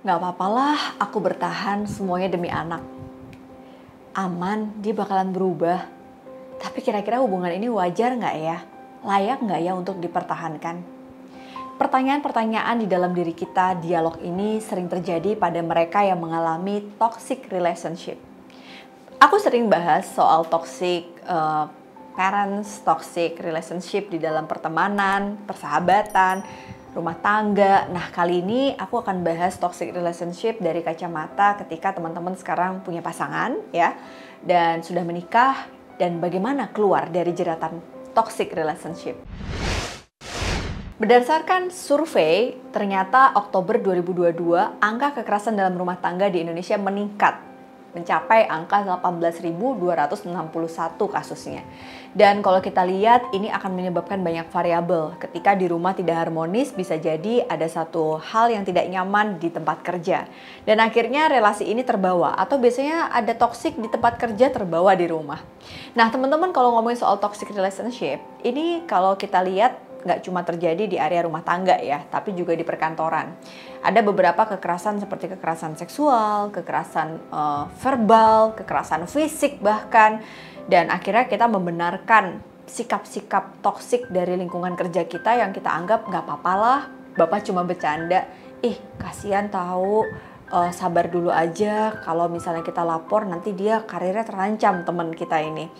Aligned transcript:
Gak 0.00 0.16
apa-apalah, 0.16 0.96
aku 0.96 1.20
bertahan 1.20 1.84
semuanya 1.84 2.32
demi 2.32 2.48
anak. 2.48 2.80
Aman, 4.16 4.72
dia 4.80 4.96
bakalan 4.96 5.28
berubah. 5.28 5.84
Tapi 6.56 6.80
kira-kira 6.80 7.20
hubungan 7.20 7.52
ini 7.52 7.68
wajar 7.68 8.16
nggak 8.16 8.36
ya? 8.40 8.64
Layak 9.04 9.44
nggak 9.44 9.60
ya 9.60 9.76
untuk 9.76 10.00
dipertahankan? 10.00 10.80
Pertanyaan-pertanyaan 11.76 12.80
di 12.80 12.88
dalam 12.88 13.12
diri 13.12 13.36
kita, 13.36 13.76
dialog 13.76 14.16
ini 14.24 14.56
sering 14.64 14.88
terjadi 14.88 15.36
pada 15.36 15.60
mereka 15.60 16.00
yang 16.00 16.16
mengalami 16.24 16.80
toxic 16.96 17.52
relationship. 17.52 18.16
Aku 19.20 19.36
sering 19.36 19.68
bahas 19.68 20.08
soal 20.16 20.48
toxic 20.48 21.12
uh, 21.28 21.68
parents, 22.16 22.80
toxic 22.88 23.36
relationship 23.36 24.08
di 24.08 24.16
dalam 24.16 24.48
pertemanan, 24.48 25.36
persahabatan, 25.44 26.40
rumah 26.94 27.18
tangga. 27.18 27.86
Nah, 27.90 28.10
kali 28.10 28.42
ini 28.42 28.74
aku 28.74 29.02
akan 29.02 29.22
bahas 29.22 29.56
toxic 29.58 29.94
relationship 29.94 30.58
dari 30.58 30.82
kacamata 30.82 31.58
ketika 31.62 31.94
teman-teman 31.94 32.34
sekarang 32.34 32.82
punya 32.82 33.02
pasangan 33.02 33.54
ya 33.70 33.94
dan 34.42 34.82
sudah 34.82 35.06
menikah 35.06 35.66
dan 36.00 36.18
bagaimana 36.18 36.72
keluar 36.72 37.12
dari 37.12 37.30
jeratan 37.30 37.78
toxic 38.16 38.50
relationship. 38.56 39.14
Berdasarkan 41.00 41.72
survei, 41.72 42.60
ternyata 42.76 43.32
Oktober 43.32 43.80
2022 43.80 44.84
angka 44.84 45.16
kekerasan 45.16 45.56
dalam 45.56 45.72
rumah 45.72 45.96
tangga 45.96 46.28
di 46.28 46.44
Indonesia 46.44 46.76
meningkat 46.76 47.49
mencapai 47.92 48.46
angka 48.46 48.82
18.261 48.86 49.74
kasusnya. 51.10 51.62
Dan 52.10 52.42
kalau 52.42 52.58
kita 52.58 52.82
lihat 52.82 53.30
ini 53.30 53.46
akan 53.54 53.70
menyebabkan 53.70 54.18
banyak 54.18 54.50
variabel. 54.50 55.14
Ketika 55.22 55.54
di 55.54 55.70
rumah 55.70 55.94
tidak 55.94 56.26
harmonis 56.26 56.74
bisa 56.74 56.98
jadi 56.98 57.46
ada 57.46 57.66
satu 57.70 58.18
hal 58.18 58.50
yang 58.50 58.66
tidak 58.66 58.90
nyaman 58.90 59.38
di 59.38 59.46
tempat 59.46 59.86
kerja. 59.86 60.26
Dan 60.66 60.82
akhirnya 60.82 61.30
relasi 61.30 61.70
ini 61.70 61.86
terbawa 61.86 62.34
atau 62.34 62.58
biasanya 62.58 63.14
ada 63.14 63.30
toxic 63.38 63.78
di 63.78 63.86
tempat 63.86 64.18
kerja 64.18 64.50
terbawa 64.50 64.98
di 64.98 65.06
rumah. 65.06 65.38
Nah, 65.94 66.10
teman-teman 66.10 66.50
kalau 66.50 66.74
ngomongin 66.74 66.98
soal 66.98 67.18
toxic 67.22 67.50
relationship, 67.54 68.18
ini 68.42 68.82
kalau 68.90 69.14
kita 69.14 69.38
lihat 69.46 69.89
nggak 70.00 70.24
cuma 70.24 70.40
terjadi 70.44 70.84
di 70.88 70.96
area 70.96 71.24
rumah 71.24 71.44
tangga 71.44 71.76
ya, 71.76 72.04
tapi 72.08 72.32
juga 72.32 72.56
di 72.56 72.64
perkantoran. 72.64 73.36
Ada 73.80 74.00
beberapa 74.04 74.44
kekerasan 74.44 75.00
seperti 75.00 75.32
kekerasan 75.36 75.76
seksual, 75.76 76.52
kekerasan 76.52 77.20
uh, 77.32 77.64
verbal, 77.80 78.56
kekerasan 78.56 79.04
fisik 79.08 79.60
bahkan, 79.60 80.20
dan 80.68 80.88
akhirnya 80.92 81.28
kita 81.28 81.48
membenarkan 81.48 82.40
sikap-sikap 82.70 83.58
toksik 83.64 84.06
dari 84.08 84.38
lingkungan 84.38 84.78
kerja 84.78 85.02
kita 85.04 85.36
yang 85.36 85.50
kita 85.50 85.68
anggap 85.68 86.06
nggak 86.06 86.22
apa-apa 86.22 86.52
lah, 86.54 86.80
bapak 87.18 87.42
cuma 87.42 87.66
bercanda, 87.66 88.24
ih 88.62 88.78
kasihan 89.00 89.48
tahu 89.50 90.06
uh, 90.50 90.70
sabar 90.74 91.08
dulu 91.08 91.30
aja. 91.30 91.96
Kalau 92.02 92.26
misalnya 92.26 92.66
kita 92.66 92.82
lapor 92.82 93.24
nanti 93.24 93.54
dia 93.54 93.82
karirnya 93.86 94.26
terancam 94.26 94.82
teman 94.84 95.14
kita 95.14 95.40
ini. 95.40 95.70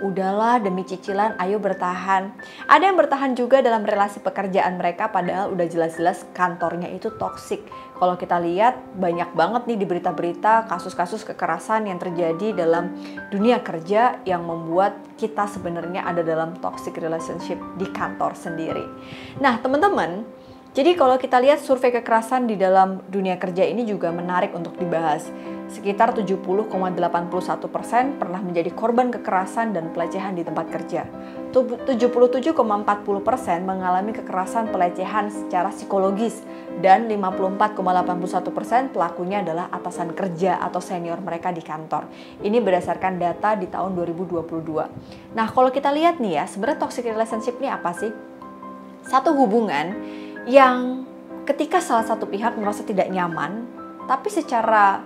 Udahlah 0.00 0.62
demi 0.62 0.86
cicilan 0.86 1.36
ayo 1.36 1.60
bertahan. 1.60 2.32
Ada 2.70 2.88
yang 2.88 2.96
bertahan 2.96 3.36
juga 3.36 3.60
dalam 3.60 3.84
relasi 3.84 4.22
pekerjaan 4.24 4.80
mereka 4.80 5.12
padahal 5.12 5.52
udah 5.52 5.66
jelas-jelas 5.68 6.24
kantornya 6.32 6.88
itu 6.88 7.12
toksik 7.20 7.66
kalau 8.00 8.16
kita 8.16 8.40
lihat 8.40 8.96
banyak 8.96 9.28
banget 9.36 9.68
nih 9.68 9.78
di 9.84 9.86
berita-berita 9.86 10.64
kasus-kasus 10.72 11.20
kekerasan 11.28 11.84
yang 11.84 12.00
terjadi 12.00 12.56
dalam 12.56 12.96
dunia 13.28 13.60
kerja 13.60 14.24
yang 14.24 14.40
membuat 14.40 14.96
kita 15.20 15.44
sebenarnya 15.44 16.08
ada 16.08 16.24
dalam 16.24 16.56
toxic 16.64 16.96
relationship 16.96 17.60
di 17.76 17.84
kantor 17.92 18.32
sendiri. 18.32 18.88
Nah 19.44 19.60
teman-teman 19.60 20.24
jadi 20.70 20.94
kalau 20.94 21.18
kita 21.18 21.42
lihat 21.42 21.58
survei 21.58 21.90
kekerasan 21.90 22.46
di 22.46 22.54
dalam 22.54 23.02
dunia 23.10 23.34
kerja 23.42 23.66
ini 23.66 23.82
juga 23.82 24.14
menarik 24.14 24.54
untuk 24.54 24.78
dibahas. 24.78 25.26
Sekitar 25.66 26.14
70,81% 26.14 26.70
pernah 28.22 28.38
menjadi 28.38 28.70
korban 28.70 29.10
kekerasan 29.10 29.74
dan 29.74 29.90
pelecehan 29.90 30.38
di 30.38 30.46
tempat 30.46 30.70
kerja. 30.70 31.10
77,40% 31.50 32.54
mengalami 33.66 34.14
kekerasan 34.14 34.70
pelecehan 34.70 35.34
secara 35.34 35.74
psikologis 35.74 36.38
dan 36.78 37.10
54,81% 37.10 38.94
pelakunya 38.94 39.42
adalah 39.42 39.74
atasan 39.74 40.14
kerja 40.14 40.62
atau 40.62 40.78
senior 40.78 41.18
mereka 41.18 41.50
di 41.50 41.66
kantor. 41.66 42.06
Ini 42.46 42.62
berdasarkan 42.62 43.18
data 43.18 43.58
di 43.58 43.66
tahun 43.66 43.98
2022. 43.98 45.34
Nah, 45.34 45.50
kalau 45.50 45.74
kita 45.74 45.90
lihat 45.90 46.22
nih 46.22 46.38
ya, 46.38 46.44
sebenarnya 46.46 46.78
toxic 46.78 47.10
relationship 47.10 47.58
ini 47.58 47.66
apa 47.66 47.90
sih? 47.90 48.14
Satu 49.10 49.34
hubungan 49.34 49.98
yang 50.48 51.04
ketika 51.44 51.82
salah 51.82 52.06
satu 52.06 52.28
pihak 52.28 52.56
merasa 52.56 52.86
tidak 52.86 53.10
nyaman, 53.10 53.66
tapi 54.06 54.28
secara 54.30 55.04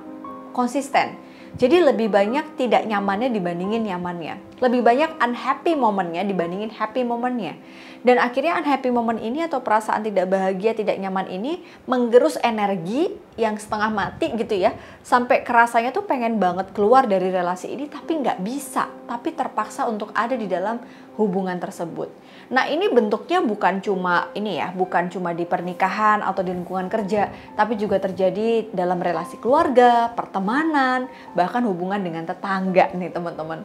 konsisten. 0.54 1.24
Jadi 1.54 1.78
lebih 1.78 2.10
banyak 2.10 2.58
tidak 2.58 2.82
nyamannya 2.82 3.30
dibandingin 3.30 3.86
nyamannya. 3.86 4.58
Lebih 4.58 4.82
banyak 4.82 5.22
unhappy 5.22 5.78
momennya 5.78 6.26
dibandingin 6.26 6.74
happy 6.74 7.06
momennya. 7.06 7.54
Dan 8.02 8.18
akhirnya 8.18 8.58
unhappy 8.58 8.90
moment 8.90 9.22
ini 9.22 9.46
atau 9.46 9.62
perasaan 9.62 10.02
tidak 10.02 10.34
bahagia, 10.34 10.74
tidak 10.74 10.98
nyaman 10.98 11.30
ini 11.30 11.62
menggerus 11.86 12.42
energi 12.42 13.14
yang 13.38 13.54
setengah 13.54 13.86
mati 13.94 14.34
gitu 14.34 14.50
ya. 14.50 14.74
Sampai 15.06 15.46
kerasanya 15.46 15.94
tuh 15.94 16.02
pengen 16.02 16.42
banget 16.42 16.74
keluar 16.74 17.06
dari 17.06 17.30
relasi 17.30 17.70
ini 17.70 17.86
tapi 17.86 18.18
nggak 18.18 18.42
bisa. 18.42 18.90
Tapi 19.06 19.30
terpaksa 19.30 19.86
untuk 19.86 20.10
ada 20.10 20.34
di 20.34 20.50
dalam 20.50 20.82
hubungan 21.14 21.54
tersebut. 21.62 22.10
Nah, 22.52 22.68
ini 22.68 22.92
bentuknya 22.92 23.40
bukan 23.40 23.80
cuma 23.80 24.28
ini 24.36 24.60
ya, 24.60 24.72
bukan 24.76 25.08
cuma 25.08 25.32
di 25.32 25.48
pernikahan 25.48 26.20
atau 26.20 26.44
di 26.44 26.52
lingkungan 26.52 26.92
kerja, 26.92 27.32
tapi 27.56 27.80
juga 27.80 27.96
terjadi 28.00 28.68
dalam 28.72 29.00
relasi 29.00 29.40
keluarga, 29.40 30.12
pertemanan, 30.12 31.08
bahkan 31.32 31.64
hubungan 31.64 32.00
dengan 32.04 32.28
tetangga 32.28 32.92
nih, 32.92 33.08
teman-teman. 33.08 33.64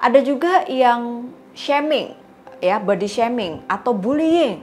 Ada 0.00 0.20
juga 0.20 0.68
yang 0.68 1.32
shaming, 1.56 2.12
ya, 2.60 2.76
body 2.76 3.08
shaming 3.08 3.64
atau 3.68 3.96
bullying 3.96 4.60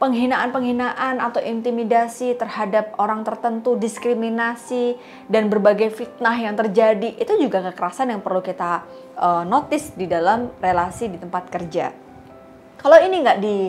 penghinaan-penghinaan 0.00 1.20
atau 1.20 1.44
intimidasi 1.44 2.32
terhadap 2.40 2.96
orang 2.96 3.20
tertentu, 3.20 3.76
diskriminasi 3.76 4.96
dan 5.28 5.52
berbagai 5.52 5.92
fitnah 5.92 6.32
yang 6.40 6.56
terjadi 6.56 7.20
itu 7.20 7.36
juga 7.36 7.60
kekerasan 7.68 8.08
yang 8.08 8.24
perlu 8.24 8.40
kita 8.40 8.88
uh, 9.20 9.44
notice 9.44 9.92
di 9.92 10.08
dalam 10.08 10.48
relasi 10.56 11.12
di 11.12 11.20
tempat 11.20 11.52
kerja. 11.52 12.09
Kalau 12.80 12.96
ini 12.96 13.20
nggak 13.20 13.38
di 13.44 13.68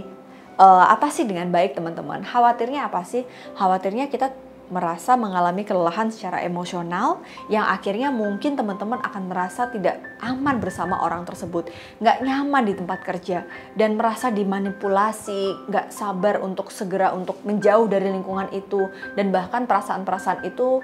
uh, 0.55 0.85
apa 0.87 1.11
sih 1.11 1.27
dengan 1.27 1.51
baik 1.51 1.75
teman-teman, 1.75 2.23
khawatirnya 2.23 2.87
apa 2.87 3.03
sih? 3.03 3.27
Khawatirnya 3.59 4.07
kita 4.07 4.31
merasa 4.71 5.19
mengalami 5.19 5.67
kelelahan 5.67 6.07
secara 6.07 6.39
emosional 6.47 7.19
yang 7.51 7.67
akhirnya 7.67 8.07
mungkin 8.07 8.55
teman-teman 8.55 9.03
akan 9.03 9.27
merasa 9.27 9.67
tidak 9.67 9.99
aman 10.23 10.63
bersama 10.63 11.03
orang 11.03 11.27
tersebut, 11.27 11.67
nggak 11.99 12.23
nyaman 12.23 12.63
di 12.63 12.73
tempat 12.79 13.03
kerja 13.03 13.43
dan 13.75 13.99
merasa 13.99 14.31
dimanipulasi, 14.31 15.67
nggak 15.67 15.91
sabar 15.91 16.39
untuk 16.39 16.71
segera 16.71 17.11
untuk 17.11 17.43
menjauh 17.43 17.91
dari 17.91 18.15
lingkungan 18.15 18.47
itu. 18.55 18.87
Dan 19.19 19.35
bahkan 19.35 19.67
perasaan-perasaan 19.67 20.47
itu 20.47 20.79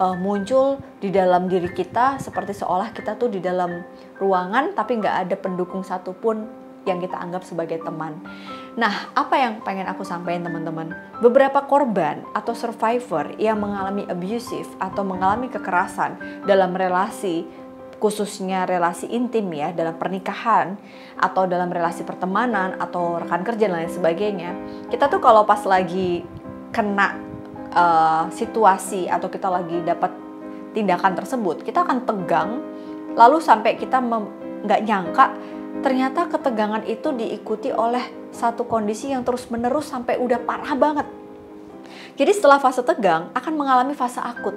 uh, 0.00 0.16
muncul 0.16 0.80
di 1.04 1.12
dalam 1.12 1.44
diri 1.44 1.68
kita 1.72 2.16
seperti 2.16 2.56
seolah 2.56 2.88
kita 2.96 3.20
tuh 3.20 3.28
di 3.28 3.44
dalam 3.44 3.84
ruangan 4.16 4.72
tapi 4.72 4.96
nggak 4.96 5.28
ada 5.28 5.36
pendukung 5.36 5.84
satupun 5.84 6.65
yang 6.86 7.02
kita 7.02 7.18
anggap 7.18 7.42
sebagai 7.42 7.82
teman. 7.82 8.22
Nah, 8.78 9.10
apa 9.12 9.34
yang 9.36 9.60
pengen 9.66 9.90
aku 9.90 10.06
sampaikan 10.06 10.46
teman-teman? 10.46 10.94
Beberapa 11.18 11.66
korban 11.66 12.22
atau 12.32 12.54
survivor 12.54 13.34
yang 13.36 13.58
mengalami 13.58 14.06
abusive 14.06 14.70
atau 14.78 15.02
mengalami 15.02 15.50
kekerasan 15.50 16.44
dalam 16.46 16.72
relasi 16.72 17.44
khususnya 17.96 18.68
relasi 18.68 19.08
intim 19.08 19.48
ya 19.56 19.72
dalam 19.72 19.96
pernikahan 19.96 20.76
atau 21.16 21.48
dalam 21.48 21.72
relasi 21.72 22.04
pertemanan 22.04 22.76
atau 22.76 23.16
rekan 23.16 23.40
kerja 23.40 23.72
dan 23.72 23.80
lain 23.80 23.92
sebagainya 23.92 24.50
kita 24.92 25.08
tuh 25.08 25.16
kalau 25.16 25.48
pas 25.48 25.64
lagi 25.64 26.20
kena 26.76 27.16
uh, 27.72 28.28
situasi 28.28 29.08
atau 29.08 29.32
kita 29.32 29.48
lagi 29.48 29.80
dapat 29.80 30.12
tindakan 30.76 31.16
tersebut 31.16 31.64
kita 31.64 31.88
akan 31.88 32.04
tegang 32.04 32.60
lalu 33.16 33.40
sampai 33.40 33.80
kita 33.80 33.96
nggak 33.96 34.80
nyangka 34.84 35.32
ternyata 35.80 36.26
ketegangan 36.26 36.82
itu 36.88 37.14
diikuti 37.14 37.70
oleh 37.70 38.02
satu 38.34 38.66
kondisi 38.66 39.14
yang 39.14 39.22
terus-menerus 39.22 39.88
sampai 39.88 40.18
udah 40.18 40.40
parah 40.42 40.74
banget. 40.76 41.06
Jadi 42.16 42.32
setelah 42.32 42.58
fase 42.58 42.80
tegang 42.80 43.28
akan 43.36 43.52
mengalami 43.54 43.92
fase 43.92 44.18
akut. 44.20 44.56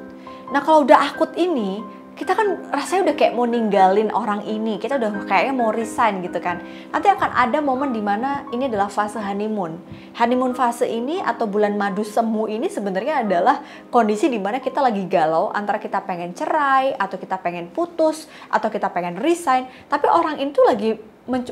Nah 0.50 0.64
kalau 0.64 0.88
udah 0.88 1.12
akut 1.12 1.36
ini 1.36 1.84
kita 2.20 2.36
kan 2.36 2.68
rasanya 2.76 3.08
udah 3.08 3.16
kayak 3.16 3.32
mau 3.32 3.48
ninggalin 3.48 4.12
orang 4.12 4.44
ini, 4.44 4.76
kita 4.76 5.00
udah 5.00 5.24
kayaknya 5.24 5.56
mau 5.56 5.72
resign 5.72 6.20
gitu 6.20 6.44
kan. 6.44 6.60
Nanti 6.92 7.08
akan 7.08 7.32
ada 7.32 7.64
momen 7.64 7.96
di 7.96 8.04
mana 8.04 8.44
ini 8.52 8.68
adalah 8.68 8.92
fase 8.92 9.24
honeymoon. 9.24 9.80
Honeymoon 10.20 10.52
fase 10.52 10.84
ini 10.84 11.24
atau 11.24 11.48
bulan 11.48 11.80
madu 11.80 12.04
semu 12.04 12.52
ini 12.52 12.68
sebenarnya 12.68 13.24
adalah 13.24 13.64
kondisi 13.88 14.28
di 14.28 14.36
mana 14.36 14.60
kita 14.60 14.84
lagi 14.84 15.08
galau 15.08 15.48
antara 15.56 15.80
kita 15.80 16.04
pengen 16.04 16.36
cerai 16.36 16.92
atau 17.00 17.16
kita 17.16 17.40
pengen 17.40 17.72
putus 17.72 18.28
atau 18.52 18.68
kita 18.68 18.92
pengen 18.92 19.16
resign, 19.24 19.72
tapi 19.88 20.12
orang 20.12 20.44
itu 20.44 20.60
lagi 20.60 21.00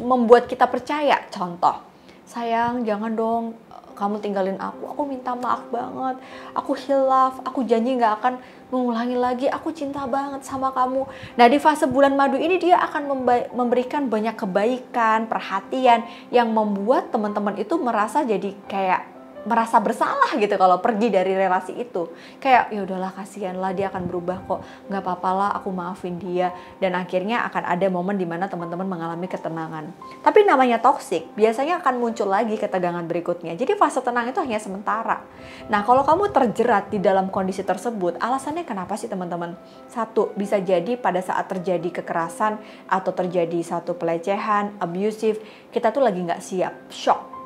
membuat 0.04 0.52
kita 0.52 0.68
percaya. 0.68 1.24
Contoh, 1.32 1.80
sayang 2.28 2.84
jangan 2.84 3.16
dong 3.16 3.56
kamu 3.98 4.22
tinggalin 4.22 4.62
aku, 4.62 4.94
aku 4.94 5.02
minta 5.10 5.34
maaf 5.34 5.66
banget. 5.74 6.22
Aku 6.54 6.78
hilaf, 6.78 7.42
aku 7.42 7.66
janji 7.66 7.98
nggak 7.98 8.22
akan 8.22 8.34
mengulangi 8.70 9.18
lagi. 9.18 9.50
Aku 9.50 9.74
cinta 9.74 10.06
banget 10.06 10.46
sama 10.46 10.70
kamu. 10.70 11.10
Nah 11.34 11.46
di 11.50 11.58
fase 11.58 11.90
bulan 11.90 12.14
madu 12.14 12.38
ini 12.38 12.62
dia 12.62 12.78
akan 12.78 13.10
memberikan 13.58 14.06
banyak 14.06 14.38
kebaikan, 14.38 15.26
perhatian 15.26 16.06
yang 16.30 16.54
membuat 16.54 17.10
teman-teman 17.10 17.58
itu 17.58 17.74
merasa 17.82 18.22
jadi 18.22 18.54
kayak 18.70 19.17
merasa 19.48 19.80
bersalah 19.80 20.36
gitu 20.36 20.60
kalau 20.60 20.84
pergi 20.84 21.08
dari 21.08 21.32
relasi 21.32 21.72
itu. 21.80 22.12
Kayak 22.44 22.76
ya 22.76 22.84
udahlah 22.84 23.16
kasihan 23.16 23.56
lah 23.56 23.72
dia 23.72 23.88
akan 23.88 24.04
berubah 24.12 24.44
kok. 24.44 24.60
Nggak 24.92 25.02
apa-apa 25.02 25.30
lah 25.32 25.50
aku 25.56 25.72
maafin 25.72 26.20
dia. 26.20 26.52
Dan 26.84 27.00
akhirnya 27.00 27.48
akan 27.48 27.64
ada 27.64 27.88
momen 27.88 28.20
di 28.20 28.28
mana 28.28 28.52
teman-teman 28.52 28.84
mengalami 28.84 29.32
ketenangan. 29.32 29.96
Tapi 30.20 30.44
namanya 30.44 30.84
toxic 30.84 31.32
biasanya 31.40 31.80
akan 31.80 31.96
muncul 31.96 32.28
lagi 32.28 32.60
ketegangan 32.60 33.08
berikutnya. 33.08 33.56
Jadi 33.56 33.80
fase 33.80 34.04
tenang 34.04 34.28
itu 34.28 34.44
hanya 34.44 34.60
sementara. 34.60 35.24
Nah 35.72 35.88
kalau 35.88 36.04
kamu 36.04 36.36
terjerat 36.36 36.92
di 36.92 37.00
dalam 37.00 37.32
kondisi 37.32 37.64
tersebut 37.64 38.20
alasannya 38.20 38.68
kenapa 38.68 39.00
sih 39.00 39.08
teman-teman? 39.08 39.56
Satu 39.88 40.36
bisa 40.36 40.60
jadi 40.60 41.00
pada 41.00 41.24
saat 41.24 41.48
terjadi 41.48 42.04
kekerasan 42.04 42.60
atau 42.92 43.16
terjadi 43.16 43.64
satu 43.64 43.96
pelecehan 43.96 44.76
abusive 44.84 45.40
kita 45.72 45.96
tuh 45.96 46.04
lagi 46.04 46.20
nggak 46.20 46.44
siap. 46.44 46.76
Shock 46.92 47.37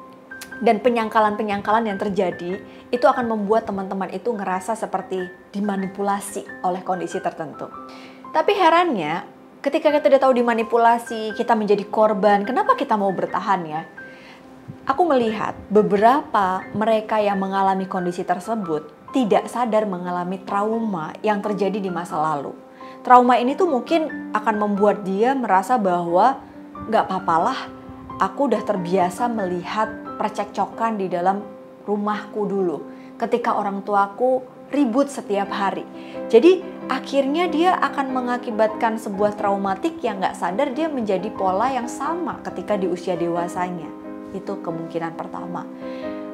dan 0.61 0.77
penyangkalan-penyangkalan 0.79 1.89
yang 1.89 1.97
terjadi 1.97 2.61
itu 2.93 3.05
akan 3.09 3.25
membuat 3.25 3.65
teman-teman 3.65 4.13
itu 4.13 4.29
ngerasa 4.29 4.77
seperti 4.77 5.25
dimanipulasi 5.51 6.45
oleh 6.61 6.85
kondisi 6.85 7.17
tertentu. 7.17 7.67
Tapi 8.31 8.53
herannya, 8.55 9.25
ketika 9.59 9.89
kita 9.89 10.07
udah 10.07 10.21
tahu 10.21 10.33
dimanipulasi, 10.37 11.33
kita 11.35 11.57
menjadi 11.57 11.83
korban, 11.89 12.45
kenapa 12.45 12.77
kita 12.77 12.95
mau 12.95 13.09
bertahan 13.11 13.61
ya? 13.65 13.83
Aku 14.87 15.03
melihat 15.03 15.57
beberapa 15.67 16.63
mereka 16.71 17.19
yang 17.19 17.41
mengalami 17.41 17.89
kondisi 17.89 18.23
tersebut 18.23 19.01
tidak 19.11 19.51
sadar 19.51 19.83
mengalami 19.83 20.39
trauma 20.41 21.11
yang 21.19 21.43
terjadi 21.43 21.77
di 21.83 21.91
masa 21.91 22.15
lalu. 22.15 22.55
Trauma 23.03 23.35
ini 23.35 23.57
tuh 23.57 23.67
mungkin 23.67 24.31
akan 24.31 24.55
membuat 24.61 25.03
dia 25.03 25.35
merasa 25.35 25.75
bahwa 25.75 26.39
nggak 26.87 27.05
papalah, 27.09 27.67
aku 28.21 28.53
udah 28.53 28.61
terbiasa 28.61 29.25
melihat 29.25 29.89
percekcokan 30.21 31.01
di 31.01 31.09
dalam 31.09 31.41
rumahku 31.89 32.45
dulu. 32.45 32.77
Ketika 33.17 33.57
orang 33.57 33.81
tuaku 33.81 34.45
ribut 34.69 35.09
setiap 35.11 35.49
hari. 35.51 35.83
Jadi 36.31 36.63
akhirnya 36.87 37.49
dia 37.51 37.75
akan 37.75 38.13
mengakibatkan 38.13 39.01
sebuah 39.01 39.35
traumatik 39.35 39.99
yang 39.99 40.21
nggak 40.21 40.37
sadar 40.37 40.71
dia 40.71 40.87
menjadi 40.87 41.27
pola 41.33 41.73
yang 41.73 41.89
sama 41.91 42.39
ketika 42.45 42.79
di 42.79 42.87
usia 42.87 43.19
dewasanya. 43.19 43.89
Itu 44.31 44.63
kemungkinan 44.63 45.19
pertama. 45.19 45.67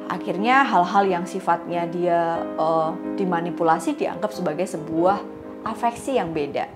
Akhirnya 0.08 0.64
hal-hal 0.64 1.04
yang 1.04 1.24
sifatnya 1.28 1.84
dia 1.84 2.40
uh, 2.56 2.96
dimanipulasi 3.18 3.98
dianggap 3.98 4.32
sebagai 4.32 4.64
sebuah 4.64 5.20
afeksi 5.66 6.16
yang 6.16 6.32
beda. 6.32 6.70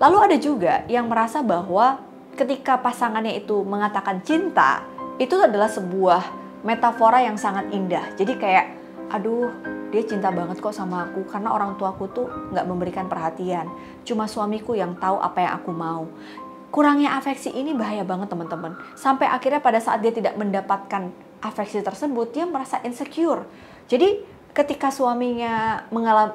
Lalu 0.00 0.18
ada 0.22 0.36
juga 0.40 0.74
yang 0.88 1.10
merasa 1.10 1.44
bahwa 1.44 2.00
ketika 2.36 2.80
pasangannya 2.80 3.36
itu 3.36 3.60
mengatakan 3.64 4.24
cinta, 4.24 4.84
itu 5.20 5.36
adalah 5.36 5.68
sebuah 5.68 6.22
metafora 6.64 7.20
yang 7.22 7.36
sangat 7.36 7.68
indah. 7.74 8.14
Jadi 8.16 8.32
kayak, 8.38 8.66
aduh, 9.12 9.52
dia 9.92 10.02
cinta 10.08 10.32
banget 10.32 10.56
kok 10.58 10.72
sama 10.72 11.04
aku 11.10 11.28
karena 11.28 11.52
orang 11.52 11.76
tuaku 11.76 12.08
tuh 12.08 12.26
nggak 12.54 12.64
memberikan 12.64 13.06
perhatian. 13.12 13.68
Cuma 14.08 14.24
suamiku 14.24 14.72
yang 14.72 14.96
tahu 14.96 15.20
apa 15.20 15.38
yang 15.44 15.52
aku 15.60 15.70
mau. 15.70 16.08
Kurangnya 16.72 17.20
afeksi 17.20 17.52
ini 17.52 17.76
bahaya 17.76 18.00
banget 18.00 18.32
teman-teman. 18.32 18.72
Sampai 18.96 19.28
akhirnya 19.28 19.60
pada 19.60 19.76
saat 19.76 20.00
dia 20.00 20.08
tidak 20.08 20.32
mendapatkan 20.40 21.12
afeksi 21.44 21.84
tersebut, 21.84 22.32
dia 22.32 22.48
merasa 22.48 22.80
insecure. 22.80 23.44
Jadi 23.92 24.24
ketika 24.56 24.88
suaminya 24.88 25.84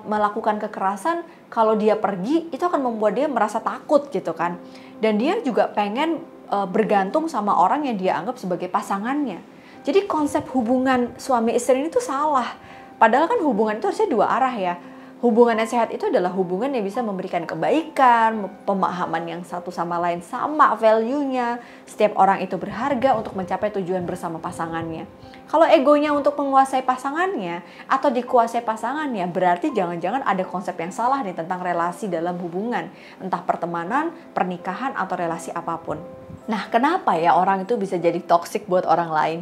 melakukan 0.05 0.61
kekerasan, 0.61 1.25
kalau 1.49 1.73
dia 1.73 1.97
pergi 1.97 2.45
itu 2.53 2.61
akan 2.61 2.85
membuat 2.85 3.17
dia 3.17 3.25
merasa 3.25 3.57
takut 3.57 4.13
gitu 4.13 4.37
kan. 4.37 4.61
Dan 4.97 5.21
dia 5.21 5.37
juga 5.45 5.69
pengen 5.69 6.21
uh, 6.49 6.65
bergantung 6.65 7.29
sama 7.29 7.53
orang 7.53 7.85
yang 7.85 7.97
dia 7.97 8.17
anggap 8.17 8.41
sebagai 8.41 8.69
pasangannya 8.71 9.57
jadi 9.87 10.03
konsep 10.03 10.43
hubungan 10.51 11.15
suami 11.15 11.55
istri 11.55 11.79
ini 11.79 11.87
tuh 11.87 12.03
salah. 12.03 12.59
Padahal 12.99 13.31
kan 13.31 13.39
hubungan 13.39 13.79
itu 13.79 13.87
harusnya 13.87 14.11
dua 14.11 14.27
arah 14.35 14.51
ya. 14.51 14.75
Hubungan 15.17 15.57
yang 15.57 15.65
sehat 15.65 15.89
itu 15.89 16.05
adalah 16.13 16.29
hubungan 16.29 16.69
yang 16.69 16.85
bisa 16.85 17.01
memberikan 17.01 17.41
kebaikan, 17.49 18.53
pemahaman 18.69 19.25
yang 19.25 19.41
satu 19.41 19.73
sama 19.73 19.97
lain 19.97 20.21
sama 20.21 20.77
value-nya. 20.77 21.57
Setiap 21.89 22.21
orang 22.21 22.45
itu 22.45 22.53
berharga 22.61 23.17
untuk 23.17 23.33
mencapai 23.33 23.73
tujuan 23.81 24.05
bersama 24.05 24.37
pasangannya. 24.37 25.09
Kalau 25.49 25.65
egonya 25.65 26.13
untuk 26.13 26.37
menguasai 26.37 26.85
pasangannya 26.85 27.65
atau 27.89 28.13
dikuasai 28.13 28.61
pasangannya, 28.61 29.25
berarti 29.25 29.73
jangan-jangan 29.73 30.21
ada 30.21 30.45
konsep 30.45 30.77
yang 30.77 30.93
salah 30.93 31.25
nih 31.25 31.33
tentang 31.33 31.65
relasi 31.65 32.05
dalam 32.05 32.37
hubungan, 32.37 32.85
entah 33.17 33.41
pertemanan, 33.41 34.13
pernikahan 34.37 34.93
atau 34.93 35.17
relasi 35.17 35.49
apa 35.49 35.81
pun. 35.81 35.97
Nah, 36.45 36.69
kenapa 36.69 37.17
ya 37.17 37.33
orang 37.33 37.65
itu 37.65 37.73
bisa 37.73 37.97
jadi 37.97 38.21
toxic 38.21 38.69
buat 38.69 38.85
orang 38.85 39.09
lain? 39.09 39.39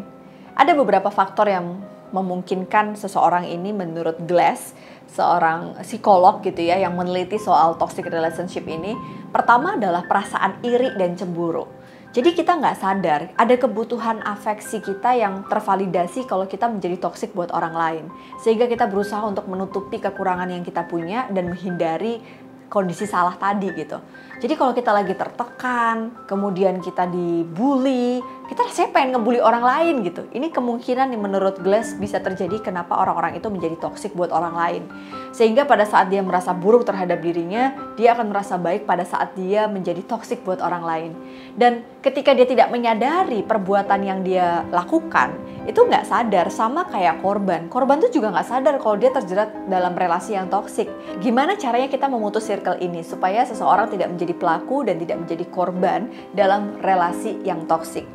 Ada 0.56 0.72
beberapa 0.72 1.12
faktor 1.12 1.52
yang 1.52 1.84
memungkinkan 2.16 2.96
seseorang 2.96 3.44
ini 3.52 3.76
menurut 3.76 4.24
Glass, 4.24 4.72
seorang 5.12 5.76
psikolog 5.84 6.40
gitu 6.40 6.64
ya 6.64 6.80
yang 6.80 6.96
meneliti 6.96 7.36
soal 7.36 7.76
toxic 7.76 8.08
relationship 8.08 8.64
ini. 8.68 8.96
Pertama 9.36 9.76
adalah 9.76 10.08
perasaan 10.08 10.64
iri 10.64 10.96
dan 10.96 11.20
cemburu. 11.20 11.68
Jadi 12.16 12.32
kita 12.32 12.56
nggak 12.56 12.80
sadar 12.80 13.22
ada 13.36 13.56
kebutuhan 13.60 14.24
afeksi 14.24 14.80
kita 14.80 15.20
yang 15.20 15.44
tervalidasi 15.52 16.24
kalau 16.24 16.48
kita 16.48 16.72
menjadi 16.72 16.96
toksik 16.96 17.36
buat 17.36 17.52
orang 17.52 17.76
lain. 17.76 18.06
Sehingga 18.40 18.72
kita 18.72 18.88
berusaha 18.88 19.20
untuk 19.28 19.52
menutupi 19.52 20.00
kekurangan 20.00 20.48
yang 20.48 20.64
kita 20.64 20.88
punya 20.88 21.28
dan 21.28 21.52
menghindari 21.52 22.24
kondisi 22.70 23.06
salah 23.08 23.38
tadi 23.38 23.70
gitu. 23.74 23.98
Jadi 24.36 24.54
kalau 24.60 24.76
kita 24.76 24.92
lagi 24.92 25.16
tertekan, 25.16 26.28
kemudian 26.28 26.84
kita 26.84 27.08
dibully, 27.08 28.20
kita 28.46 28.68
rasanya 28.68 28.90
pengen 28.92 29.10
ngebully 29.18 29.40
orang 29.40 29.64
lain 29.64 30.04
gitu. 30.04 30.28
Ini 30.30 30.52
kemungkinan 30.52 31.08
yang 31.16 31.24
menurut 31.24 31.64
Glass 31.64 31.96
bisa 31.96 32.20
terjadi 32.20 32.60
kenapa 32.62 33.00
orang-orang 33.00 33.40
itu 33.40 33.48
menjadi 33.48 33.80
toksik 33.80 34.12
buat 34.14 34.30
orang 34.30 34.54
lain. 34.54 34.84
Sehingga 35.32 35.64
pada 35.64 35.88
saat 35.88 36.12
dia 36.12 36.20
merasa 36.20 36.52
buruk 36.52 36.84
terhadap 36.84 37.24
dirinya, 37.24 37.74
dia 37.96 38.12
akan 38.14 38.30
merasa 38.30 38.60
baik 38.60 38.84
pada 38.84 39.08
saat 39.08 39.34
dia 39.40 39.66
menjadi 39.72 40.04
toksik 40.04 40.44
buat 40.44 40.60
orang 40.60 40.84
lain. 40.84 41.12
Dan 41.56 41.88
ketika 42.04 42.36
dia 42.36 42.46
tidak 42.46 42.70
menyadari 42.70 43.42
perbuatan 43.42 44.00
yang 44.04 44.20
dia 44.22 44.68
lakukan, 44.70 45.34
itu 45.66 45.82
nggak 45.82 46.06
sadar 46.06 46.48
sama 46.54 46.86
kayak 46.86 47.26
korban. 47.26 47.66
Korban 47.66 47.98
tuh 47.98 48.14
juga 48.14 48.30
nggak 48.30 48.48
sadar 48.48 48.78
kalau 48.78 48.96
dia 49.02 49.10
terjerat 49.10 49.66
dalam 49.66 49.98
relasi 49.98 50.38
yang 50.38 50.52
toksik. 50.52 50.86
Gimana 51.24 51.58
caranya 51.58 51.90
kita 51.90 52.06
memutus 52.06 52.46
circle 52.56 52.80
ini 52.80 53.04
supaya 53.04 53.44
seseorang 53.44 53.92
tidak 53.92 54.16
menjadi 54.16 54.32
pelaku 54.32 54.88
dan 54.88 54.96
tidak 54.96 55.28
menjadi 55.28 55.46
korban 55.52 56.08
dalam 56.32 56.80
relasi 56.80 57.36
yang 57.44 57.68
toksik. 57.68 58.08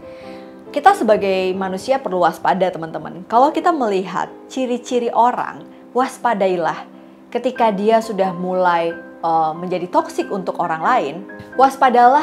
Kita 0.72 0.96
sebagai 0.96 1.52
manusia 1.52 2.00
perlu 2.00 2.24
waspada 2.24 2.72
teman-teman. 2.72 3.28
Kalau 3.28 3.52
kita 3.52 3.68
melihat 3.74 4.32
ciri-ciri 4.48 5.12
orang, 5.12 5.68
waspadailah 5.92 6.88
ketika 7.28 7.74
dia 7.74 7.98
sudah 7.98 8.30
mulai 8.32 8.94
uh, 9.20 9.52
menjadi 9.52 9.90
toksik 9.90 10.30
untuk 10.30 10.62
orang 10.62 10.80
lain, 10.80 11.14
waspadalah 11.58 12.22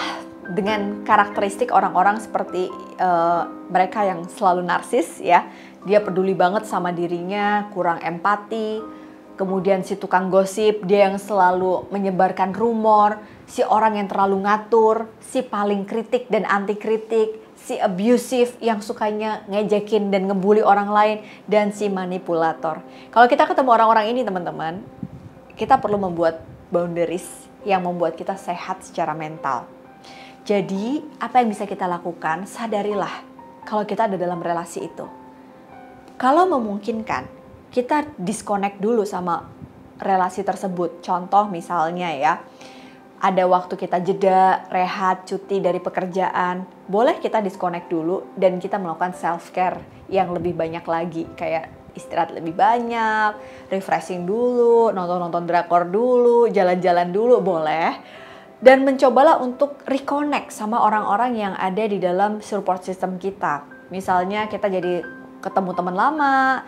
dengan 0.56 1.04
karakteristik 1.04 1.76
orang-orang 1.76 2.24
seperti 2.24 2.72
uh, 3.04 3.52
mereka 3.68 4.08
yang 4.08 4.24
selalu 4.32 4.64
narsis 4.64 5.20
ya. 5.20 5.44
Dia 5.84 6.00
peduli 6.00 6.32
banget 6.32 6.68
sama 6.68 6.96
dirinya, 6.96 7.68
kurang 7.76 8.00
empati, 8.00 8.80
kemudian 9.38 9.86
si 9.86 9.96
tukang 9.96 10.34
gosip, 10.34 10.84
dia 10.84 11.08
yang 11.08 11.22
selalu 11.22 11.86
menyebarkan 11.94 12.52
rumor, 12.58 13.22
si 13.46 13.62
orang 13.62 14.02
yang 14.02 14.10
terlalu 14.10 14.44
ngatur, 14.44 15.08
si 15.22 15.46
paling 15.46 15.86
kritik 15.86 16.26
dan 16.28 16.44
anti 16.50 16.74
kritik, 16.74 17.38
si 17.54 17.78
abusive 17.78 18.58
yang 18.60 18.82
sukanya 18.82 19.46
ngejekin 19.46 20.10
dan 20.10 20.26
ngebully 20.26 20.66
orang 20.66 20.90
lain, 20.90 21.18
dan 21.46 21.70
si 21.70 21.88
manipulator. 21.88 22.82
Kalau 23.14 23.30
kita 23.30 23.46
ketemu 23.46 23.70
orang-orang 23.78 24.10
ini 24.10 24.26
teman-teman, 24.26 24.82
kita 25.54 25.78
perlu 25.78 26.02
membuat 26.02 26.42
boundaries 26.74 27.48
yang 27.62 27.86
membuat 27.86 28.18
kita 28.18 28.36
sehat 28.36 28.82
secara 28.82 29.14
mental. 29.14 29.70
Jadi, 30.48 31.04
apa 31.20 31.44
yang 31.44 31.52
bisa 31.52 31.68
kita 31.68 31.86
lakukan? 31.86 32.48
Sadarilah 32.48 33.12
kalau 33.68 33.84
kita 33.84 34.08
ada 34.08 34.16
dalam 34.16 34.40
relasi 34.40 34.88
itu. 34.88 35.04
Kalau 36.16 36.48
memungkinkan, 36.48 37.37
kita 37.78 38.10
disconnect 38.18 38.82
dulu 38.82 39.06
sama 39.06 39.46
relasi 40.02 40.42
tersebut. 40.42 41.06
Contoh 41.06 41.46
misalnya 41.46 42.10
ya, 42.10 42.34
ada 43.22 43.44
waktu 43.46 43.78
kita 43.78 44.02
jeda, 44.02 44.66
rehat, 44.74 45.30
cuti 45.30 45.62
dari 45.62 45.78
pekerjaan, 45.78 46.66
boleh 46.90 47.22
kita 47.22 47.38
disconnect 47.38 47.86
dulu 47.94 48.34
dan 48.34 48.58
kita 48.58 48.82
melakukan 48.82 49.14
self 49.14 49.54
care 49.54 49.78
yang 50.10 50.34
lebih 50.34 50.58
banyak 50.58 50.82
lagi 50.90 51.30
kayak 51.38 51.70
istirahat 51.94 52.34
lebih 52.34 52.58
banyak, 52.58 53.38
refreshing 53.70 54.26
dulu, 54.26 54.90
nonton-nonton 54.90 55.46
drakor 55.46 55.86
dulu, 55.86 56.50
jalan-jalan 56.50 57.14
dulu 57.14 57.46
boleh. 57.46 57.94
Dan 58.58 58.90
mencobalah 58.90 59.38
untuk 59.38 59.86
reconnect 59.86 60.50
sama 60.50 60.82
orang-orang 60.82 61.38
yang 61.38 61.54
ada 61.54 61.86
di 61.86 62.02
dalam 62.02 62.42
support 62.42 62.82
system 62.82 63.22
kita. 63.22 63.70
Misalnya 63.94 64.50
kita 64.50 64.66
jadi 64.66 65.06
ketemu 65.46 65.78
teman 65.78 65.94
lama, 65.94 66.66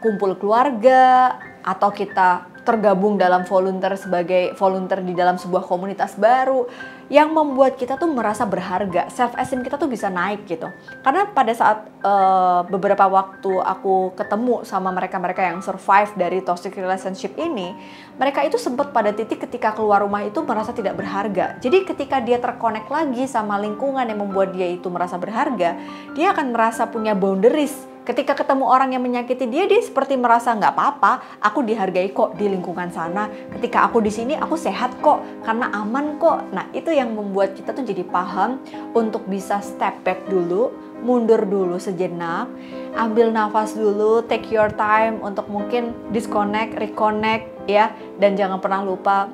kumpul 0.00 0.36
keluarga, 0.36 1.36
atau 1.66 1.90
kita 1.90 2.54
tergabung 2.66 3.14
dalam 3.14 3.46
volunteer 3.46 3.94
sebagai 3.94 4.58
volunteer 4.58 4.98
di 5.06 5.14
dalam 5.14 5.38
sebuah 5.38 5.62
komunitas 5.70 6.18
baru 6.18 6.66
yang 7.06 7.30
membuat 7.30 7.78
kita 7.78 7.94
tuh 7.94 8.10
merasa 8.10 8.42
berharga 8.42 9.06
self 9.06 9.38
esteem 9.38 9.62
kita 9.62 9.78
tuh 9.78 9.86
bisa 9.86 10.10
naik 10.10 10.42
gitu. 10.50 10.66
Karena 11.06 11.30
pada 11.30 11.54
saat 11.54 11.86
uh, 12.02 12.66
beberapa 12.66 13.06
waktu 13.06 13.62
aku 13.62 14.18
ketemu 14.18 14.66
sama 14.66 14.90
mereka-mereka 14.90 15.46
yang 15.46 15.62
survive 15.62 16.10
dari 16.18 16.42
toxic 16.42 16.74
relationship 16.74 17.38
ini 17.38 17.70
mereka 18.18 18.42
itu 18.42 18.58
sempat 18.58 18.90
pada 18.90 19.14
titik 19.14 19.46
ketika 19.46 19.70
keluar 19.70 20.02
rumah 20.02 20.26
itu 20.26 20.42
merasa 20.42 20.74
tidak 20.74 20.98
berharga. 20.98 21.62
Jadi 21.62 21.86
ketika 21.86 22.18
dia 22.18 22.42
terkonek 22.42 22.90
lagi 22.90 23.30
sama 23.30 23.62
lingkungan 23.62 24.10
yang 24.10 24.18
membuat 24.26 24.50
dia 24.50 24.66
itu 24.66 24.90
merasa 24.90 25.14
berharga 25.14 25.78
dia 26.18 26.34
akan 26.34 26.50
merasa 26.50 26.90
punya 26.90 27.14
boundaries 27.14 27.94
Ketika 28.06 28.38
ketemu 28.38 28.70
orang 28.70 28.94
yang 28.94 29.02
menyakiti 29.02 29.50
dia, 29.50 29.66
dia 29.66 29.82
seperti 29.82 30.14
merasa 30.14 30.54
nggak 30.54 30.78
apa-apa. 30.78 31.42
Aku 31.42 31.66
dihargai 31.66 32.14
kok 32.14 32.38
di 32.38 32.46
lingkungan 32.46 32.86
sana. 32.94 33.26
Ketika 33.50 33.82
aku 33.82 33.98
di 33.98 34.14
sini, 34.14 34.38
aku 34.38 34.54
sehat 34.54 34.94
kok 35.02 35.18
karena 35.42 35.74
aman 35.74 36.14
kok. 36.22 36.38
Nah 36.54 36.70
itu 36.70 36.94
yang 36.94 37.18
membuat 37.18 37.58
kita 37.58 37.74
tuh 37.74 37.82
jadi 37.82 38.06
paham 38.06 38.62
untuk 38.94 39.26
bisa 39.26 39.58
step 39.58 40.06
back 40.06 40.22
dulu, 40.30 40.70
mundur 41.02 41.42
dulu 41.50 41.82
sejenak, 41.82 42.46
ambil 42.94 43.34
nafas 43.34 43.74
dulu, 43.74 44.22
take 44.22 44.54
your 44.54 44.70
time 44.78 45.18
untuk 45.18 45.50
mungkin 45.50 45.90
disconnect, 46.14 46.78
reconnect 46.78 47.66
ya, 47.66 47.90
dan 48.22 48.38
jangan 48.38 48.62
pernah 48.62 48.86
lupa 48.86 49.26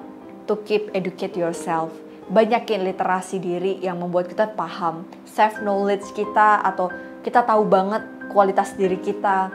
to 0.48 0.56
keep 0.64 0.88
educate 0.96 1.36
yourself. 1.36 1.92
Banyakin 2.32 2.88
literasi 2.88 3.36
diri 3.36 3.76
yang 3.84 4.00
membuat 4.00 4.32
kita 4.32 4.48
paham, 4.56 5.04
self 5.28 5.60
knowledge 5.60 6.08
kita 6.16 6.64
atau 6.64 6.88
kita 7.20 7.44
tahu 7.46 7.68
banget 7.68 8.02
kualitas 8.32 8.74
diri 8.74 8.98
kita, 8.98 9.52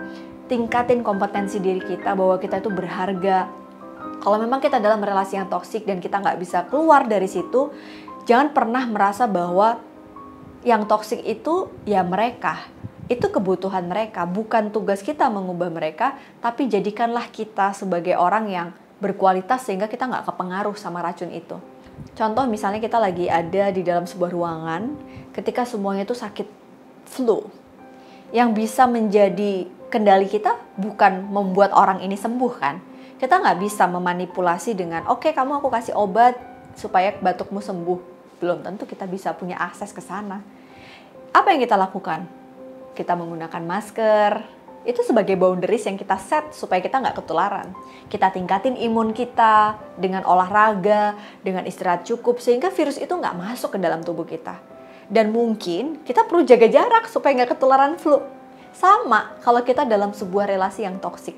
tingkatin 0.47 1.03
kompetensi 1.03 1.59
diri 1.59 1.83
kita 1.83 2.15
bahwa 2.15 2.39
kita 2.39 2.63
itu 2.63 2.71
berharga. 2.71 3.49
Kalau 4.23 4.37
memang 4.39 4.63
kita 4.63 4.79
dalam 4.79 5.03
relasi 5.03 5.37
yang 5.37 5.51
toksik 5.51 5.83
dan 5.83 5.99
kita 5.99 6.21
nggak 6.21 6.39
bisa 6.39 6.65
keluar 6.71 7.05
dari 7.05 7.27
situ, 7.27 7.73
jangan 8.25 8.55
pernah 8.55 8.85
merasa 8.87 9.27
bahwa 9.27 9.81
yang 10.63 10.87
toksik 10.87 11.21
itu 11.27 11.69
ya 11.83 12.01
mereka. 12.01 12.63
Itu 13.07 13.31
kebutuhan 13.31 13.87
mereka, 13.87 14.27
bukan 14.27 14.69
tugas 14.69 14.99
kita 14.99 15.31
mengubah 15.31 15.71
mereka, 15.71 16.19
tapi 16.43 16.67
jadikanlah 16.67 17.31
kita 17.31 17.71
sebagai 17.71 18.19
orang 18.19 18.51
yang 18.51 18.67
berkualitas 18.99 19.63
sehingga 19.63 19.87
kita 19.87 20.09
nggak 20.09 20.27
kepengaruh 20.27 20.75
sama 20.75 20.99
racun 20.99 21.31
itu. 21.31 21.55
Contoh 22.17 22.43
misalnya 22.49 22.81
kita 22.81 22.97
lagi 22.97 23.29
ada 23.29 23.69
di 23.69 23.81
dalam 23.81 24.05
sebuah 24.09 24.29
ruangan 24.33 24.83
ketika 25.33 25.63
semuanya 25.63 26.03
itu 26.05 26.17
sakit 26.17 26.49
flu 27.05 27.45
yang 28.35 28.51
bisa 28.51 28.83
menjadi 28.89 29.67
kendali 29.87 30.27
kita 30.27 30.59
bukan 30.75 31.31
membuat 31.31 31.71
orang 31.71 32.03
ini 32.03 32.19
sembuh 32.19 32.53
kan. 32.59 32.75
Kita 33.17 33.41
nggak 33.41 33.57
bisa 33.63 33.89
memanipulasi 33.89 34.77
dengan 34.77 35.07
oke 35.09 35.25
okay, 35.25 35.31
kamu 35.33 35.57
aku 35.57 35.73
kasih 35.73 35.97
obat 35.97 36.37
supaya 36.77 37.15
batukmu 37.17 37.63
sembuh. 37.63 37.99
Belum 38.37 38.61
tentu 38.61 38.85
kita 38.85 39.09
bisa 39.09 39.33
punya 39.33 39.57
akses 39.57 39.89
ke 39.89 40.03
sana. 40.03 40.43
Apa 41.33 41.55
yang 41.55 41.63
kita 41.63 41.73
lakukan? 41.73 42.29
Kita 42.93 43.17
menggunakan 43.17 43.63
masker, 43.65 44.31
itu 44.85 45.01
sebagai 45.01 45.33
boundaries 45.37 45.85
yang 45.89 45.97
kita 45.97 46.17
set 46.21 46.53
supaya 46.53 46.81
kita 46.81 47.01
nggak 47.01 47.17
ketularan. 47.17 47.73
Kita 48.09 48.29
tingkatin 48.29 48.77
imun 48.77 49.13
kita 49.13 49.77
dengan 49.97 50.25
olahraga, 50.25 51.17
dengan 51.41 51.65
istirahat 51.65 52.05
cukup, 52.05 52.37
sehingga 52.37 52.69
virus 52.69 53.01
itu 53.01 53.09
nggak 53.09 53.37
masuk 53.37 53.77
ke 53.77 53.79
dalam 53.81 54.05
tubuh 54.05 54.25
kita 54.25 54.76
dan 55.07 55.31
mungkin 55.31 56.03
kita 56.03 56.27
perlu 56.27 56.43
jaga 56.43 56.67
jarak 56.67 57.07
supaya 57.07 57.43
nggak 57.43 57.55
ketularan 57.55 57.95
flu. 57.95 58.19
Sama 58.75 59.39
kalau 59.41 59.63
kita 59.63 59.87
dalam 59.87 60.13
sebuah 60.13 60.51
relasi 60.51 60.85
yang 60.85 60.99
toksik. 61.01 61.33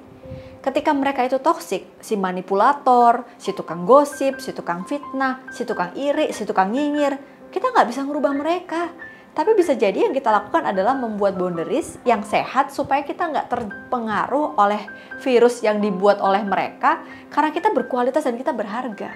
Ketika 0.59 0.91
mereka 0.91 1.23
itu 1.23 1.39
toksik, 1.39 1.88
si 2.03 2.19
manipulator, 2.19 3.23
si 3.39 3.55
tukang 3.55 3.88
gosip, 3.88 4.43
si 4.43 4.51
tukang 4.51 4.83
fitnah, 4.83 5.39
si 5.55 5.63
tukang 5.63 5.95
iri, 5.95 6.35
si 6.35 6.43
tukang 6.43 6.75
nyinyir, 6.75 7.15
kita 7.47 7.71
nggak 7.71 7.88
bisa 7.88 8.03
merubah 8.03 8.35
mereka. 8.35 8.91
Tapi 9.31 9.55
bisa 9.55 9.71
jadi 9.71 10.03
yang 10.03 10.11
kita 10.11 10.27
lakukan 10.27 10.67
adalah 10.67 10.99
membuat 10.99 11.39
boundaries 11.39 11.95
yang 12.03 12.27
sehat 12.27 12.75
supaya 12.75 13.07
kita 13.07 13.31
nggak 13.31 13.47
terpengaruh 13.47 14.59
oleh 14.59 14.83
virus 15.23 15.63
yang 15.63 15.79
dibuat 15.79 16.19
oleh 16.19 16.43
mereka 16.43 16.99
karena 17.31 17.55
kita 17.55 17.71
berkualitas 17.71 18.27
dan 18.27 18.35
kita 18.35 18.51
berharga. 18.51 19.15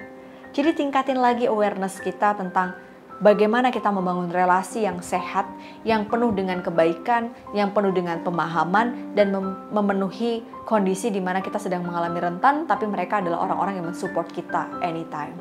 Jadi 0.54 0.70
tingkatin 0.80 1.20
lagi 1.20 1.44
awareness 1.44 2.00
kita 2.00 2.40
tentang 2.40 2.72
bagaimana 3.20 3.70
kita 3.70 3.92
membangun 3.92 4.32
relasi 4.32 4.86
yang 4.86 4.98
sehat, 5.04 5.46
yang 5.86 6.08
penuh 6.08 6.34
dengan 6.34 6.64
kebaikan, 6.64 7.30
yang 7.54 7.70
penuh 7.70 7.94
dengan 7.94 8.22
pemahaman, 8.24 9.14
dan 9.14 9.30
mem 9.30 9.70
memenuhi 9.70 10.42
kondisi 10.64 11.12
di 11.12 11.20
mana 11.20 11.44
kita 11.44 11.60
sedang 11.60 11.84
mengalami 11.86 12.18
rentan, 12.18 12.64
tapi 12.64 12.88
mereka 12.88 13.20
adalah 13.20 13.44
orang-orang 13.44 13.78
yang 13.78 13.86
mensupport 13.90 14.26
kita 14.32 14.70
anytime. 14.82 15.36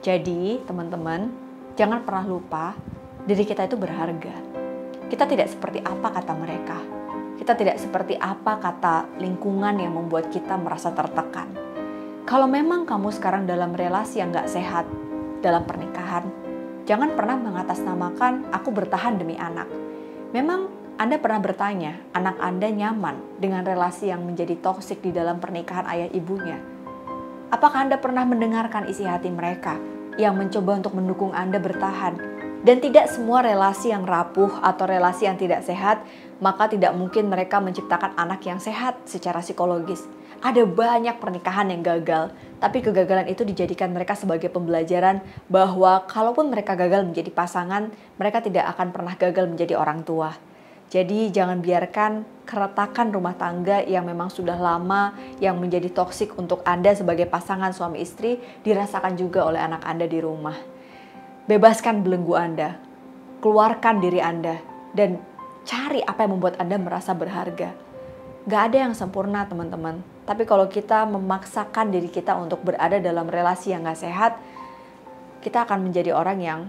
Jadi, 0.00 0.62
teman-teman, 0.64 1.28
jangan 1.74 2.06
pernah 2.06 2.24
lupa 2.24 2.78
diri 3.26 3.44
kita 3.44 3.66
itu 3.66 3.74
berharga. 3.74 4.36
Kita 5.08 5.24
tidak 5.26 5.48
seperti 5.50 5.82
apa 5.82 6.08
kata 6.12 6.32
mereka. 6.38 6.78
Kita 7.36 7.54
tidak 7.56 7.80
seperti 7.80 8.14
apa 8.18 8.60
kata 8.60 9.18
lingkungan 9.18 9.78
yang 9.80 9.96
membuat 9.96 10.28
kita 10.28 10.58
merasa 10.58 10.92
tertekan. 10.92 11.48
Kalau 12.28 12.44
memang 12.44 12.84
kamu 12.84 13.08
sekarang 13.08 13.48
dalam 13.48 13.72
relasi 13.72 14.20
yang 14.20 14.34
gak 14.36 14.52
sehat, 14.52 14.84
dalam 15.40 15.64
pernikahan, 15.64 16.28
Jangan 16.88 17.12
pernah 17.20 17.36
mengatasnamakan 17.36 18.48
aku 18.48 18.72
bertahan 18.72 19.20
demi 19.20 19.36
anak. 19.36 19.68
Memang 20.32 20.72
Anda 20.96 21.20
pernah 21.20 21.36
bertanya, 21.36 22.00
anak 22.16 22.40
Anda 22.40 22.72
nyaman 22.72 23.36
dengan 23.36 23.60
relasi 23.60 24.08
yang 24.08 24.24
menjadi 24.24 24.56
toksik 24.56 25.04
di 25.04 25.12
dalam 25.12 25.36
pernikahan 25.36 25.84
ayah 25.84 26.08
ibunya? 26.16 26.56
Apakah 27.52 27.84
Anda 27.84 28.00
pernah 28.00 28.24
mendengarkan 28.24 28.88
isi 28.88 29.04
hati 29.04 29.28
mereka 29.28 29.76
yang 30.16 30.40
mencoba 30.40 30.80
untuk 30.80 30.96
mendukung 30.96 31.36
Anda 31.36 31.60
bertahan? 31.60 32.40
Dan 32.64 32.80
tidak 32.80 33.12
semua 33.12 33.44
relasi 33.44 33.92
yang 33.92 34.08
rapuh 34.08 34.50
atau 34.64 34.88
relasi 34.88 35.28
yang 35.28 35.36
tidak 35.36 35.68
sehat, 35.68 36.00
maka 36.40 36.72
tidak 36.72 36.96
mungkin 36.96 37.28
mereka 37.28 37.60
menciptakan 37.60 38.16
anak 38.16 38.48
yang 38.48 38.64
sehat 38.64 39.04
secara 39.04 39.44
psikologis. 39.44 40.08
Ada 40.38 40.62
banyak 40.70 41.18
pernikahan 41.18 41.66
yang 41.74 41.82
gagal, 41.82 42.30
tapi 42.62 42.78
kegagalan 42.78 43.26
itu 43.26 43.42
dijadikan 43.42 43.90
mereka 43.90 44.14
sebagai 44.14 44.46
pembelajaran 44.46 45.18
bahwa 45.50 46.06
kalaupun 46.06 46.54
mereka 46.54 46.78
gagal 46.78 47.02
menjadi 47.02 47.34
pasangan, 47.34 47.90
mereka 48.22 48.38
tidak 48.38 48.70
akan 48.70 48.94
pernah 48.94 49.18
gagal 49.18 49.50
menjadi 49.50 49.74
orang 49.74 50.06
tua. 50.06 50.30
Jadi 50.94 51.34
jangan 51.34 51.58
biarkan 51.58 52.46
keretakan 52.46 53.10
rumah 53.10 53.34
tangga 53.34 53.82
yang 53.82 54.06
memang 54.06 54.30
sudah 54.30 54.54
lama 54.54 55.10
yang 55.42 55.58
menjadi 55.58 55.90
toksik 55.90 56.38
untuk 56.38 56.62
Anda 56.62 56.94
sebagai 56.94 57.26
pasangan 57.26 57.74
suami 57.74 57.98
istri 58.06 58.38
dirasakan 58.62 59.18
juga 59.18 59.42
oleh 59.42 59.58
anak 59.58 59.82
Anda 59.82 60.06
di 60.06 60.22
rumah. 60.22 60.54
Bebaskan 61.50 62.06
belenggu 62.06 62.38
Anda, 62.38 62.78
keluarkan 63.42 63.98
diri 63.98 64.22
Anda, 64.22 64.54
dan 64.94 65.18
cari 65.66 65.98
apa 66.06 66.22
yang 66.22 66.38
membuat 66.38 66.62
Anda 66.62 66.78
merasa 66.78 67.10
berharga 67.10 67.87
Gak 68.48 68.72
ada 68.72 68.88
yang 68.88 68.96
sempurna 68.96 69.44
teman-teman. 69.44 70.00
Tapi 70.24 70.48
kalau 70.48 70.72
kita 70.72 71.04
memaksakan 71.04 71.92
diri 71.92 72.08
kita 72.08 72.32
untuk 72.32 72.64
berada 72.64 72.96
dalam 72.96 73.28
relasi 73.28 73.76
yang 73.76 73.84
gak 73.84 74.00
sehat, 74.00 74.40
kita 75.44 75.68
akan 75.68 75.84
menjadi 75.84 76.16
orang 76.16 76.40
yang 76.40 76.60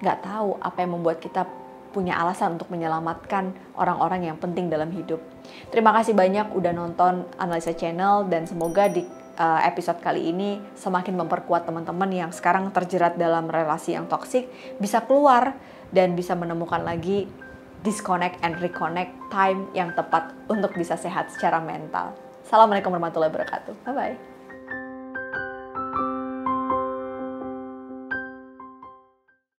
gak 0.00 0.24
tahu 0.24 0.56
apa 0.56 0.80
yang 0.80 0.96
membuat 0.96 1.20
kita 1.20 1.44
punya 1.92 2.16
alasan 2.16 2.56
untuk 2.56 2.72
menyelamatkan 2.72 3.52
orang-orang 3.76 4.32
yang 4.32 4.40
penting 4.40 4.72
dalam 4.72 4.88
hidup. 4.88 5.20
Terima 5.68 5.92
kasih 5.92 6.16
banyak 6.16 6.56
udah 6.56 6.72
nonton 6.72 7.28
Analisa 7.36 7.76
Channel 7.76 8.32
dan 8.32 8.48
semoga 8.48 8.88
di 8.88 9.04
uh, 9.36 9.60
episode 9.68 10.00
kali 10.00 10.32
ini 10.32 10.56
semakin 10.80 11.12
memperkuat 11.20 11.68
teman-teman 11.68 12.08
yang 12.08 12.30
sekarang 12.32 12.72
terjerat 12.72 13.20
dalam 13.20 13.52
relasi 13.52 13.92
yang 13.92 14.08
toksik 14.08 14.48
bisa 14.80 15.04
keluar 15.04 15.60
dan 15.92 16.16
bisa 16.16 16.32
menemukan 16.32 16.80
lagi 16.80 17.28
disconnect 17.82 18.38
and 18.46 18.58
reconnect 18.62 19.10
time 19.30 19.66
yang 19.74 19.90
tepat 19.94 20.30
untuk 20.46 20.74
bisa 20.74 20.94
sehat 20.94 21.30
secara 21.34 21.58
mental. 21.58 22.14
Assalamualaikum 22.46 22.94
warahmatullahi 22.94 23.30
wabarakatuh. 23.30 23.74
Bye 23.86 23.94
bye. 23.94 24.31